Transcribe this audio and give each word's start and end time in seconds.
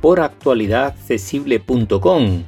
por 0.00 0.20
actualidadaccesible.com. 0.20 2.44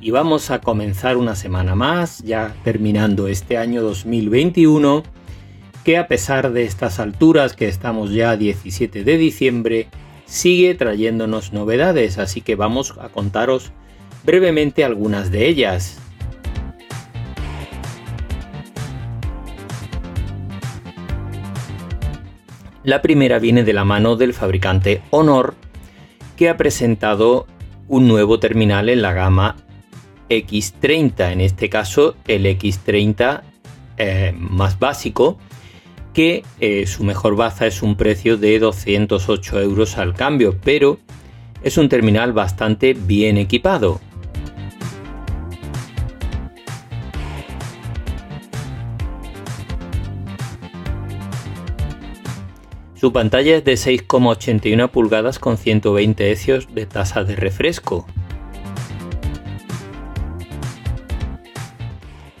Y 0.00 0.10
vamos 0.10 0.50
a 0.50 0.60
comenzar 0.60 1.16
una 1.16 1.34
semana 1.34 1.74
más, 1.74 2.22
ya 2.22 2.54
terminando 2.62 3.26
este 3.28 3.56
año 3.56 3.82
2021, 3.82 5.02
que 5.84 5.98
a 5.98 6.08
pesar 6.08 6.52
de 6.52 6.64
estas 6.64 7.00
alturas, 7.00 7.54
que 7.54 7.68
estamos 7.68 8.12
ya 8.12 8.36
17 8.36 9.04
de 9.04 9.16
diciembre, 9.16 9.88
sigue 10.26 10.74
trayéndonos 10.74 11.52
novedades, 11.52 12.18
así 12.18 12.40
que 12.40 12.54
vamos 12.54 12.94
a 13.00 13.08
contaros 13.08 13.72
brevemente 14.24 14.84
algunas 14.84 15.30
de 15.30 15.46
ellas. 15.46 15.98
La 22.82 23.00
primera 23.00 23.38
viene 23.38 23.64
de 23.64 23.72
la 23.72 23.86
mano 23.86 24.16
del 24.16 24.34
fabricante 24.34 25.00
Honor, 25.08 25.54
que 26.36 26.48
ha 26.48 26.56
presentado 26.56 27.46
un 27.88 28.08
nuevo 28.08 28.38
terminal 28.38 28.88
en 28.88 29.02
la 29.02 29.12
gama 29.12 29.56
X30, 30.28 31.32
en 31.32 31.40
este 31.40 31.68
caso 31.68 32.16
el 32.26 32.46
X30 32.46 33.42
eh, 33.96 34.34
más 34.36 34.78
básico, 34.78 35.38
que 36.12 36.44
eh, 36.60 36.86
su 36.86 37.04
mejor 37.04 37.36
baza 37.36 37.66
es 37.66 37.82
un 37.82 37.96
precio 37.96 38.36
de 38.36 38.58
208 38.58 39.60
euros 39.60 39.98
al 39.98 40.14
cambio, 40.14 40.56
pero 40.62 40.98
es 41.62 41.76
un 41.76 41.88
terminal 41.88 42.32
bastante 42.32 42.94
bien 42.94 43.36
equipado. 43.36 44.00
Su 53.04 53.12
pantalla 53.12 53.56
es 53.56 53.64
de 53.64 53.74
6,81 53.74 54.88
pulgadas 54.88 55.38
con 55.38 55.58
120 55.58 56.34
Hz 56.34 56.68
de 56.72 56.86
tasa 56.86 57.22
de 57.22 57.36
refresco. 57.36 58.06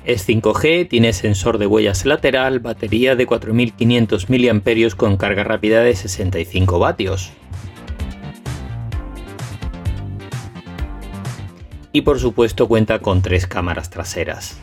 Es 0.06 0.26
5G, 0.26 0.88
tiene 0.88 1.12
sensor 1.12 1.58
de 1.58 1.66
huellas 1.66 2.06
lateral, 2.06 2.60
batería 2.60 3.14
de 3.14 3.26
4500 3.26 4.30
mAh 4.30 4.96
con 4.96 5.18
carga 5.18 5.44
rápida 5.44 5.82
de 5.82 5.94
65 5.94 6.78
vatios. 6.78 7.34
Y 11.92 12.00
por 12.00 12.18
supuesto 12.18 12.68
cuenta 12.68 13.00
con 13.00 13.20
tres 13.20 13.46
cámaras 13.46 13.90
traseras. 13.90 14.62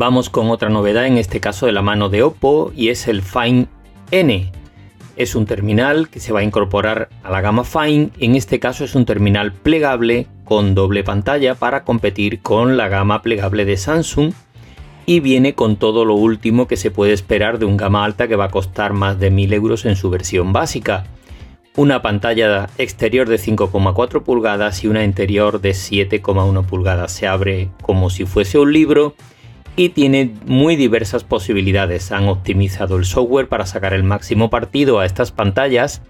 Vamos 0.00 0.30
con 0.30 0.48
otra 0.50 0.68
novedad, 0.68 1.06
en 1.06 1.18
este 1.18 1.40
caso 1.40 1.66
de 1.66 1.72
la 1.72 1.82
mano 1.82 2.08
de 2.08 2.22
Oppo, 2.22 2.70
y 2.72 2.90
es 2.90 3.08
el 3.08 3.20
Fine 3.20 3.66
N. 4.12 4.52
Es 5.16 5.34
un 5.34 5.44
terminal 5.44 6.08
que 6.08 6.20
se 6.20 6.32
va 6.32 6.38
a 6.38 6.44
incorporar 6.44 7.08
a 7.24 7.32
la 7.32 7.40
gama 7.40 7.64
Fine, 7.64 8.10
en 8.20 8.36
este 8.36 8.60
caso 8.60 8.84
es 8.84 8.94
un 8.94 9.06
terminal 9.06 9.52
plegable 9.52 10.28
con 10.44 10.76
doble 10.76 11.02
pantalla 11.02 11.56
para 11.56 11.82
competir 11.82 12.42
con 12.42 12.76
la 12.76 12.86
gama 12.86 13.22
plegable 13.22 13.64
de 13.64 13.76
Samsung 13.76 14.34
y 15.04 15.18
viene 15.18 15.56
con 15.56 15.74
todo 15.74 16.04
lo 16.04 16.14
último 16.14 16.68
que 16.68 16.76
se 16.76 16.92
puede 16.92 17.12
esperar 17.12 17.58
de 17.58 17.64
un 17.64 17.76
gama 17.76 18.04
alta 18.04 18.28
que 18.28 18.36
va 18.36 18.44
a 18.44 18.50
costar 18.52 18.92
más 18.92 19.18
de 19.18 19.32
1000 19.32 19.52
euros 19.52 19.84
en 19.84 19.96
su 19.96 20.10
versión 20.10 20.52
básica. 20.52 21.06
Una 21.74 22.02
pantalla 22.02 22.68
exterior 22.78 23.28
de 23.28 23.40
5,4 23.40 24.22
pulgadas 24.22 24.84
y 24.84 24.86
una 24.86 25.02
interior 25.02 25.60
de 25.60 25.70
7,1 25.70 26.64
pulgadas. 26.66 27.10
Se 27.10 27.26
abre 27.26 27.70
como 27.82 28.10
si 28.10 28.26
fuese 28.26 28.60
un 28.60 28.72
libro 28.72 29.16
y 29.78 29.90
tiene 29.90 30.34
muy 30.44 30.74
diversas 30.74 31.22
posibilidades. 31.22 32.10
Han 32.10 32.28
optimizado 32.28 32.96
el 32.96 33.04
software 33.04 33.48
para 33.48 33.64
sacar 33.64 33.94
el 33.94 34.02
máximo 34.02 34.50
partido 34.50 34.98
a 34.98 35.06
estas 35.06 35.30
pantallas 35.30 36.02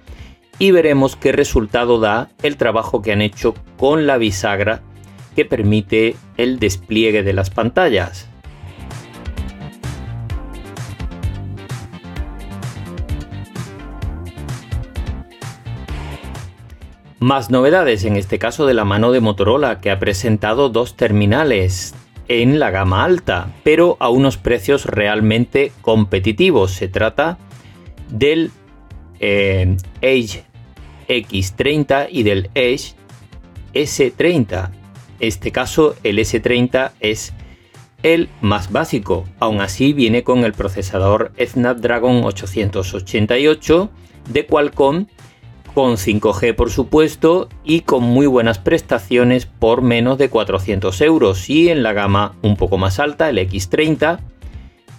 y 0.58 0.70
veremos 0.70 1.16
qué 1.16 1.32
resultado 1.32 2.00
da 2.00 2.30
el 2.42 2.56
trabajo 2.56 3.02
que 3.02 3.12
han 3.12 3.20
hecho 3.20 3.54
con 3.76 4.06
la 4.06 4.16
bisagra 4.16 4.80
que 5.36 5.44
permite 5.44 6.16
el 6.38 6.58
despliegue 6.58 7.22
de 7.22 7.34
las 7.34 7.50
pantallas. 7.50 8.30
Más 17.20 17.50
novedades, 17.50 18.04
en 18.04 18.16
este 18.16 18.38
caso 18.38 18.64
de 18.64 18.72
la 18.72 18.86
mano 18.86 19.12
de 19.12 19.20
Motorola, 19.20 19.80
que 19.80 19.90
ha 19.90 19.98
presentado 19.98 20.70
dos 20.70 20.96
terminales 20.96 21.94
en 22.28 22.59
la 22.59 22.71
gama 22.71 23.05
alta, 23.05 23.53
pero 23.65 23.97
a 24.00 24.11
unos 24.11 24.37
precios 24.37 24.84
realmente 24.84 25.72
competitivos. 25.81 26.72
Se 26.72 26.89
trata 26.89 27.39
del 28.11 28.50
eh, 29.21 29.77
Edge 30.00 30.44
X30 31.09 32.09
y 32.11 32.22
del 32.22 32.50
Edge 32.55 32.94
S30. 33.75 34.71
Este 35.21 35.50
caso, 35.50 35.97
el 36.05 36.19
S30 36.19 36.93
es 37.00 37.33
el 38.03 38.28
más 38.41 38.71
básico. 38.71 39.25
Aún 39.41 39.60
así, 39.60 39.93
viene 39.93 40.22
con 40.22 40.45
el 40.45 40.53
procesador 40.53 41.33
Snapdragon 41.45 42.22
888 42.25 43.91
de 44.31 44.47
Qualcomm 44.47 45.06
con 45.74 45.96
5G 45.96 46.54
por 46.54 46.70
supuesto 46.70 47.48
y 47.64 47.80
con 47.80 48.02
muy 48.02 48.26
buenas 48.26 48.58
prestaciones 48.58 49.46
por 49.46 49.82
menos 49.82 50.18
de 50.18 50.28
400 50.28 51.00
euros. 51.00 51.48
Y 51.48 51.68
en 51.68 51.82
la 51.82 51.92
gama 51.92 52.34
un 52.42 52.56
poco 52.56 52.78
más 52.78 52.98
alta, 52.98 53.28
el 53.28 53.38
X30, 53.38 54.20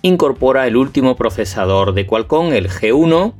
incorpora 0.01 0.67
el 0.67 0.77
último 0.77 1.15
procesador 1.15 1.93
de 1.93 2.05
Qualcomm, 2.05 2.53
el 2.53 2.69
G1, 2.69 3.33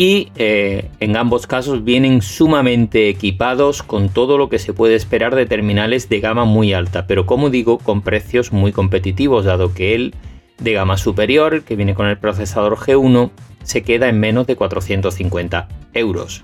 y 0.00 0.32
eh, 0.36 0.88
en 1.00 1.14
ambos 1.14 1.46
casos 1.46 1.84
vienen 1.84 2.22
sumamente 2.22 3.10
equipados 3.10 3.82
con 3.82 4.08
todo 4.08 4.38
lo 4.38 4.48
que 4.48 4.58
se 4.58 4.72
puede 4.72 4.94
esperar 4.94 5.34
de 5.34 5.44
terminales 5.44 6.08
de 6.08 6.20
gama 6.20 6.46
muy 6.46 6.72
alta, 6.72 7.06
pero 7.06 7.26
como 7.26 7.50
digo, 7.50 7.76
con 7.76 8.00
precios 8.00 8.50
muy 8.50 8.72
competitivos, 8.72 9.44
dado 9.44 9.74
que 9.74 9.94
el 9.94 10.14
de 10.58 10.72
gama 10.72 10.96
superior, 10.96 11.64
que 11.64 11.76
viene 11.76 11.94
con 11.94 12.06
el 12.06 12.16
procesador 12.16 12.76
G1, 12.76 13.30
se 13.70 13.82
queda 13.82 14.08
en 14.08 14.18
menos 14.18 14.48
de 14.48 14.56
450 14.56 15.68
euros. 15.94 16.42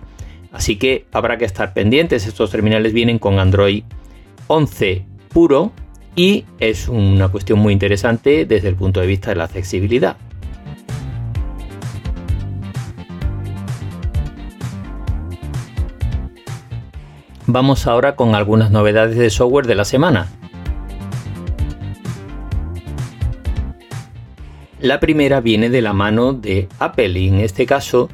Así 0.53 0.77
que 0.77 1.07
habrá 1.11 1.39
que 1.39 1.45
estar 1.45 1.75
pendientes, 1.75 2.25
estos 2.25 2.53
terminales 2.53 2.93
vienen 2.93 3.19
con 3.19 3.41
Android 3.41 3.83
11 4.47 5.05
puro 5.33 5.73
y 6.15 6.45
es 6.61 6.89
una 6.89 7.29
cuestión 7.29 7.59
muy 7.59 7.73
interesante 7.73 8.47
desde 8.47 8.69
el 8.69 8.77
punto 8.77 9.01
de 9.01 9.09
vista 9.09 9.31
de 9.31 9.37
la 9.37 9.45
accesibilidad. 9.45 10.17
Vamos 17.49 17.89
ahora 17.89 18.15
con 18.15 18.37
algunas 18.37 18.71
novedades 18.71 19.17
de 19.17 19.31
software 19.31 19.67
de 19.67 19.75
la 19.75 19.85
semana. 19.85 20.29
La 24.81 25.01
primera 25.01 25.41
viene 25.41 25.71
de 25.71 25.81
la 25.81 25.95
mano 25.95 26.35
de 26.35 26.69
Apple 26.79 27.19
y 27.19 27.29
en 27.29 27.41
este 27.41 27.65
caso 27.65 28.11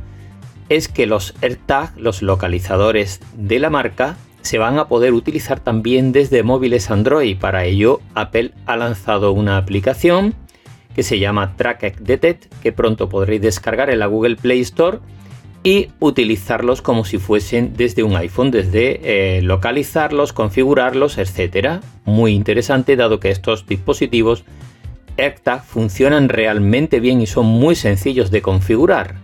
es 0.69 0.89
que 0.89 1.07
los 1.07 1.35
AirTag, 1.43 1.99
los 1.99 2.23
localizadores 2.23 3.21
de 3.37 3.59
la 3.59 3.69
marca, 3.69 4.17
se 4.43 4.59
van 4.59 4.79
a 4.79 4.87
poder 4.87 5.13
utilizar 5.13 5.61
también 5.61 6.13
desde 6.13 6.43
móviles 6.43 6.91
Android. 6.91 7.37
Para 7.37 7.65
ello, 7.65 8.01
Apple 8.15 8.53
ha 8.67 8.77
lanzado 8.77 9.33
una 9.33 9.57
aplicación 9.57 10.35
que 10.95 11.03
se 11.03 11.19
llama 11.19 11.57
Track 11.57 11.99
Detect, 11.99 12.53
que 12.63 12.73
pronto 12.73 13.09
podréis 13.09 13.43
descargar 13.43 13.91
en 13.91 13.99
la 13.99 14.07
Google 14.07 14.37
Play 14.37 14.61
Store 14.61 14.99
y 15.65 15.89
utilizarlos 16.01 16.83
como 16.83 17.05
si 17.05 17.19
fuesen 17.19 17.75
desde 17.77 18.03
un 18.03 18.17
iPhone, 18.17 18.51
desde 18.51 19.37
eh, 19.39 19.43
localizarlos, 19.43 20.33
configurarlos, 20.33 21.19
etc. 21.19 21.81
Muy 22.05 22.33
interesante 22.35 22.97
dado 22.97 23.21
que 23.21 23.31
estos 23.31 23.67
dispositivos 23.67 24.45
AirTag 25.17 25.65
funcionan 25.65 26.29
realmente 26.29 27.01
bien 27.01 27.21
y 27.21 27.27
son 27.27 27.47
muy 27.47 27.75
sencillos 27.75 28.31
de 28.31 28.43
configurar. 28.43 29.17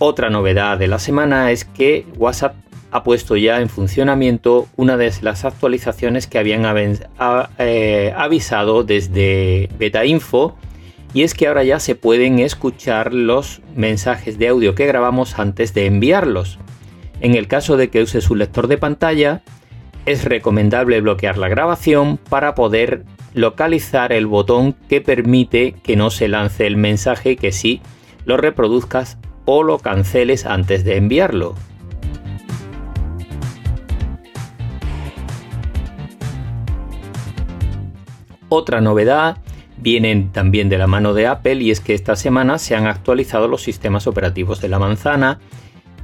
Otra 0.00 0.30
novedad 0.30 0.78
de 0.78 0.86
la 0.86 1.00
semana 1.00 1.50
es 1.50 1.64
que 1.64 2.06
WhatsApp 2.16 2.54
ha 2.90 3.02
puesto 3.02 3.36
ya 3.36 3.60
en 3.60 3.68
funcionamiento 3.68 4.68
una 4.76 4.96
de 4.96 5.12
las 5.22 5.44
actualizaciones 5.44 6.26
que 6.26 6.38
habían 6.38 6.64
eh, 7.58 8.14
avisado 8.16 8.84
desde 8.84 9.68
Beta 9.78 10.04
Info 10.04 10.56
y 11.14 11.22
es 11.22 11.34
que 11.34 11.48
ahora 11.48 11.64
ya 11.64 11.80
se 11.80 11.94
pueden 11.94 12.38
escuchar 12.38 13.12
los 13.12 13.60
mensajes 13.74 14.38
de 14.38 14.48
audio 14.48 14.74
que 14.74 14.86
grabamos 14.86 15.38
antes 15.38 15.74
de 15.74 15.86
enviarlos. 15.86 16.58
En 17.20 17.34
el 17.34 17.48
caso 17.48 17.76
de 17.76 17.88
que 17.90 18.02
uses 18.02 18.30
un 18.30 18.38
lector 18.38 18.68
de 18.68 18.78
pantalla, 18.78 19.42
es 20.06 20.24
recomendable 20.24 21.00
bloquear 21.00 21.36
la 21.36 21.48
grabación 21.48 22.16
para 22.16 22.54
poder 22.54 23.04
localizar 23.34 24.12
el 24.12 24.26
botón 24.26 24.74
que 24.88 25.00
permite 25.00 25.74
que 25.82 25.96
no 25.96 26.10
se 26.10 26.28
lance 26.28 26.66
el 26.66 26.76
mensaje 26.76 27.36
que 27.36 27.52
sí 27.52 27.82
lo 28.24 28.36
reproduzcas 28.36 29.18
o 29.44 29.62
lo 29.62 29.78
canceles 29.78 30.46
antes 30.46 30.84
de 30.84 30.96
enviarlo. 30.96 31.54
Otra 38.48 38.80
novedad 38.80 39.38
viene 39.76 40.30
también 40.32 40.68
de 40.68 40.78
la 40.78 40.86
mano 40.86 41.14
de 41.14 41.26
Apple 41.26 41.56
y 41.56 41.70
es 41.70 41.80
que 41.80 41.94
esta 41.94 42.16
semana 42.16 42.58
se 42.58 42.74
han 42.74 42.86
actualizado 42.86 43.46
los 43.46 43.62
sistemas 43.62 44.06
operativos 44.06 44.60
de 44.60 44.68
la 44.68 44.78
manzana 44.78 45.38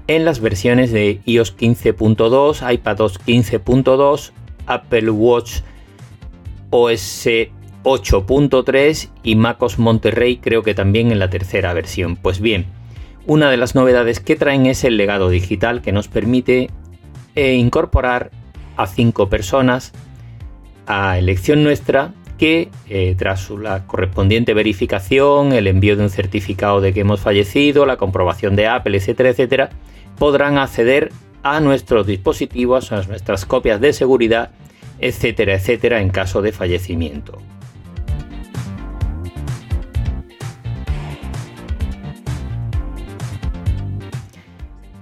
en 0.07 0.25
las 0.25 0.41
versiones 0.41 0.93
de 0.93 1.21
iOS 1.25 1.57
15.2, 1.57 2.73
iPadOS 2.73 3.21
15.2, 3.21 4.33
Apple 4.67 5.11
Watch 5.11 5.61
OS 6.71 7.27
8.3 7.85 9.11
y 9.23 9.37
MacOS 9.37 9.79
Monterrey 9.79 10.39
creo 10.39 10.63
que 10.63 10.75
también 10.75 11.13
en 11.13 11.19
la 11.19 11.31
tercera 11.31 11.73
versión. 11.73 12.17
Pues 12.17 12.41
bien, 12.41 12.67
una 13.27 13.51
de 13.51 13.57
las 13.57 13.75
novedades 13.75 14.21
que 14.21 14.37
traen 14.37 14.67
es 14.67 14.85
el 14.85 14.97
legado 14.97 15.31
digital 15.31 15.83
que 15.83 15.93
nos 15.93 16.09
permite 16.09 16.71
eh, 17.35 17.55
incorporar 17.55 18.31
a 18.77 18.87
cinco 18.87 19.29
personas 19.29 19.93
a 20.87 21.19
elección 21.19 21.63
nuestra 21.63 22.13
que 22.39 22.69
eh, 22.89 23.15
tras 23.17 23.49
la 23.51 23.87
correspondiente 23.87 24.55
verificación, 24.55 25.53
el 25.53 25.67
envío 25.67 25.97
de 25.97 26.03
un 26.03 26.11
certificado 26.11 26.81
de 26.81 26.93
que 26.93 27.01
hemos 27.01 27.21
fallecido, 27.21 27.87
la 27.87 27.97
comprobación 27.97 28.57
de 28.57 28.67
Apple, 28.67 28.97
etcétera, 28.97 29.31
etcétera, 29.31 29.71
podrán 30.19 30.59
acceder 30.59 31.13
a 31.43 31.61
nuestros 31.61 32.07
dispositivos, 32.07 32.93
a 32.93 33.03
nuestras 33.03 33.45
copias 33.45 33.81
de 33.81 33.93
seguridad, 33.93 34.51
etcétera, 34.99 35.55
etcétera, 35.55 36.01
en 36.01 36.11
caso 36.11 36.43
de 36.43 36.53
fallecimiento. 36.53 37.39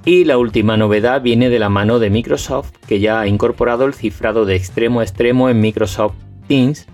Y 0.05 0.25
la 0.25 0.37
última 0.37 0.77
novedad 0.77 1.23
viene 1.23 1.49
de 1.49 1.61
la 1.61 1.69
mano 1.69 2.01
de 2.01 2.11
Microsoft, 2.11 2.73
que 2.89 2.99
ya 2.99 3.21
ha 3.21 3.29
incorporado 3.29 3.85
el 3.85 3.95
cifrado 3.95 4.45
de 4.45 4.57
extremo 4.57 4.99
a 4.99 5.05
extremo 5.05 5.49
en 5.49 5.61
Microsoft 5.61 6.15
Teams, 6.49 6.87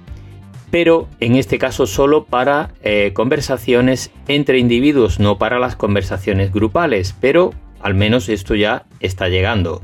pero 0.71 1.09
en 1.21 1.37
este 1.37 1.57
caso 1.57 1.87
solo 1.87 2.27
para 2.27 2.71
eh, 2.83 3.13
conversaciones 3.15 4.11
entre 4.27 4.59
individuos, 4.59 5.21
no 5.21 5.39
para 5.39 5.59
las 5.59 5.75
conversaciones 5.75 6.53
grupales, 6.53 7.15
pero 7.19 7.55
al 7.81 7.95
menos 7.95 8.29
esto 8.29 8.55
ya 8.55 8.87
está 9.01 9.29
llegando. 9.29 9.83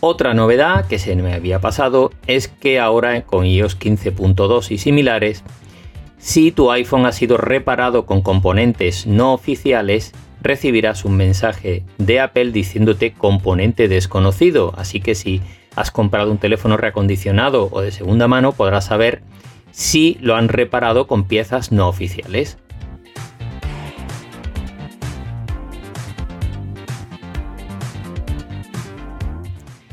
Otra 0.00 0.32
novedad 0.32 0.86
que 0.86 1.00
se 1.00 1.16
me 1.16 1.34
había 1.34 1.60
pasado 1.60 2.12
es 2.28 2.46
que 2.46 2.78
ahora 2.78 3.22
con 3.22 3.44
iOS 3.44 3.78
15.2 3.78 4.70
y 4.70 4.78
similares, 4.78 5.42
si 6.18 6.52
tu 6.52 6.70
iPhone 6.70 7.04
ha 7.04 7.12
sido 7.12 7.36
reparado 7.36 8.06
con 8.06 8.22
componentes 8.22 9.08
no 9.08 9.32
oficiales, 9.32 10.12
recibirás 10.40 11.04
un 11.04 11.16
mensaje 11.16 11.84
de 11.98 12.20
Apple 12.20 12.52
diciéndote 12.52 13.12
componente 13.12 13.88
desconocido. 13.88 14.72
Así 14.76 15.00
que 15.00 15.16
si 15.16 15.40
has 15.74 15.90
comprado 15.90 16.30
un 16.30 16.38
teléfono 16.38 16.76
reacondicionado 16.76 17.68
o 17.72 17.80
de 17.80 17.90
segunda 17.90 18.28
mano, 18.28 18.52
podrás 18.52 18.86
saber 18.86 19.22
si 19.70 20.18
lo 20.20 20.36
han 20.36 20.48
reparado 20.48 21.06
con 21.06 21.24
piezas 21.24 21.72
no 21.72 21.88
oficiales. 21.88 22.58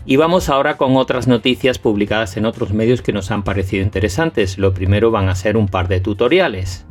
Y 0.08 0.18
vamos 0.18 0.50
ahora 0.50 0.78
con 0.78 0.98
otras 0.98 1.28
noticias 1.28 1.80
publicadas 1.80 2.38
en 2.38 2.46
otros 2.46 2.72
medios 2.74 3.02
que 3.02 3.12
nos 3.12 3.32
han 3.32 3.44
parecido 3.44 3.82
interesantes. 3.82 4.60
Lo 4.60 4.72
primero 4.72 5.10
van 5.10 5.30
a 5.30 5.36
ser 5.36 5.58
un 5.58 5.68
par 5.68 5.88
de 5.88 6.00
tutoriales. 6.00 6.86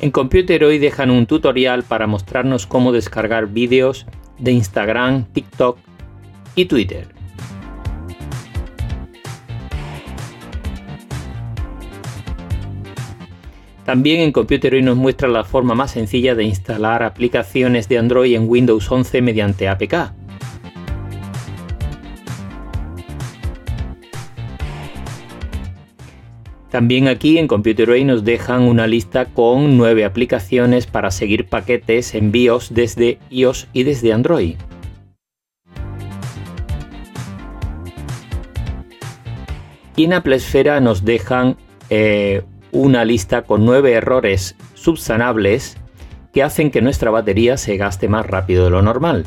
En 0.00 0.12
Computer 0.12 0.64
hoy 0.64 0.78
dejan 0.78 1.10
un 1.10 1.26
tutorial 1.26 1.82
para 1.82 2.06
mostrarnos 2.06 2.66
cómo 2.66 2.92
descargar 2.92 3.48
vídeos 3.48 4.06
de 4.38 4.52
Instagram, 4.52 5.24
TikTok 5.32 5.78
y 6.54 6.64
Twitter. 6.66 7.08
También 13.84 14.20
en 14.20 14.30
Computer 14.30 14.74
hoy 14.74 14.82
nos 14.82 14.96
muestra 14.96 15.26
la 15.26 15.42
forma 15.42 15.74
más 15.74 15.90
sencilla 15.90 16.36
de 16.36 16.44
instalar 16.44 17.02
aplicaciones 17.02 17.88
de 17.88 17.98
Android 17.98 18.36
en 18.36 18.48
Windows 18.48 18.88
11 18.88 19.20
mediante 19.20 19.68
APK. 19.68 20.12
También 26.70 27.08
aquí 27.08 27.36
en 27.38 27.48
Computer 27.48 27.88
nos 28.04 28.22
dejan 28.22 28.62
una 28.62 28.86
lista 28.86 29.24
con 29.24 29.76
nueve 29.76 30.04
aplicaciones 30.04 30.86
para 30.86 31.10
seguir 31.10 31.46
paquetes 31.46 32.14
envíos 32.14 32.72
desde 32.72 33.18
iOS 33.28 33.66
y 33.72 33.82
desde 33.82 34.12
Android. 34.12 34.54
Y 39.96 40.04
en 40.04 40.12
Apple 40.12 40.36
Esfera 40.36 40.80
nos 40.80 41.04
dejan 41.04 41.56
eh, 41.90 42.42
una 42.72 43.04
lista 43.04 43.42
con 43.42 43.64
nueve 43.64 43.92
errores 43.92 44.56
subsanables 44.74 45.76
que 46.32 46.42
hacen 46.42 46.70
que 46.70 46.80
nuestra 46.80 47.10
batería 47.10 47.56
se 47.56 47.76
gaste 47.76 48.08
más 48.08 48.26
rápido 48.26 48.64
de 48.64 48.70
lo 48.70 48.82
normal. 48.82 49.26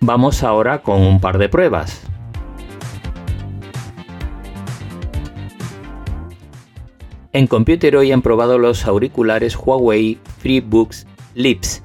Vamos 0.00 0.42
ahora 0.42 0.82
con 0.82 1.00
un 1.00 1.20
par 1.20 1.38
de 1.38 1.48
pruebas. 1.48 2.02
En 7.32 7.46
Computer 7.46 7.96
hoy 7.96 8.12
han 8.12 8.20
probado 8.20 8.58
los 8.58 8.84
auriculares 8.84 9.56
Huawei 9.56 10.18
FreeBooks 10.40 11.06
Lips. 11.34 11.82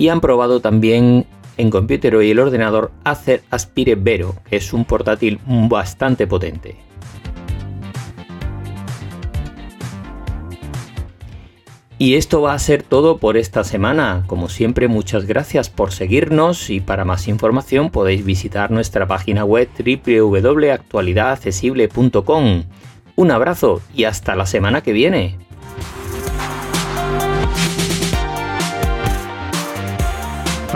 Y 0.00 0.08
han 0.08 0.20
probado 0.22 0.60
también 0.60 1.26
en 1.58 1.70
Computer 1.70 2.16
hoy 2.16 2.30
el 2.30 2.38
ordenador 2.38 2.90
Acer 3.04 3.42
Aspire 3.50 3.96
Vero, 3.96 4.34
que 4.48 4.56
es 4.56 4.72
un 4.72 4.86
portátil 4.86 5.38
bastante 5.46 6.26
potente. 6.26 6.76
Y 11.98 12.14
esto 12.14 12.40
va 12.40 12.54
a 12.54 12.58
ser 12.58 12.82
todo 12.82 13.18
por 13.18 13.36
esta 13.36 13.62
semana. 13.62 14.24
Como 14.26 14.48
siempre, 14.48 14.88
muchas 14.88 15.26
gracias 15.26 15.68
por 15.68 15.92
seguirnos 15.92 16.70
y 16.70 16.80
para 16.80 17.04
más 17.04 17.28
información 17.28 17.90
podéis 17.90 18.24
visitar 18.24 18.70
nuestra 18.70 19.06
página 19.06 19.44
web 19.44 19.68
www.actualidadaccesible.com. 19.78 22.64
Un 23.16 23.30
abrazo 23.30 23.82
y 23.94 24.04
hasta 24.04 24.34
la 24.34 24.46
semana 24.46 24.80
que 24.80 24.94
viene. 24.94 25.49